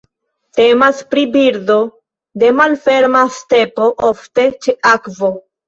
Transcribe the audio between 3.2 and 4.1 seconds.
stepo,